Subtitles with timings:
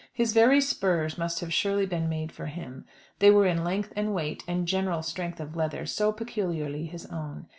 [0.11, 2.85] His very spurs must have surely been made for him,
[3.19, 7.45] they were in length and weight; and general strength of leather, so peculiarly his own.